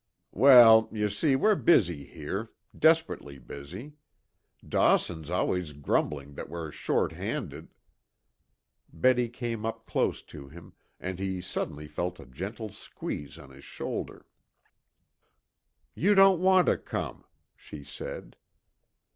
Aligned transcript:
"Well, 0.31 0.89
you 0.91 1.09
see, 1.09 1.35
we're 1.35 1.53
busy 1.53 2.05
here 2.05 2.49
desperately 2.75 3.37
busy. 3.37 3.97
Dawson's 4.67 5.29
always 5.29 5.73
grumbling 5.73 6.33
that 6.33 6.49
we're 6.49 6.71
short 6.71 7.11
handed" 7.11 7.71
Betty 8.91 9.29
came 9.29 9.63
up 9.63 9.85
close 9.85 10.23
to 10.23 10.47
him, 10.47 10.73
and 10.99 11.19
he 11.19 11.39
suddenly 11.39 11.87
felt 11.87 12.19
a 12.19 12.25
gentle 12.25 12.69
squeeze 12.69 13.37
on 13.37 13.51
his 13.51 13.63
shoulder. 13.63 14.25
"You 15.93 16.15
don't 16.15 16.41
want 16.41 16.65
to 16.65 16.79
come," 16.79 17.23
she 17.55 17.83
said. 17.83 18.35